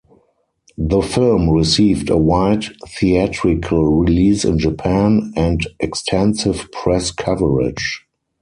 The 0.79 1.03
film 1.03 1.51
received 1.51 2.09
a 2.09 2.17
wide 2.17 2.65
theatrical 2.87 3.97
release 3.97 4.43
in 4.43 4.57
Japan 4.57 5.31
and 5.35 5.61
extensive 5.79 6.71
press 6.71 7.11
coverage. 7.11 8.03